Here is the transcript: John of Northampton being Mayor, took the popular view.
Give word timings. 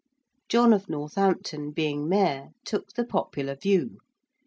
John 0.49 0.73
of 0.73 0.89
Northampton 0.89 1.73
being 1.73 2.09
Mayor, 2.09 2.53
took 2.65 2.87
the 2.93 3.05
popular 3.05 3.53
view. 3.53 3.99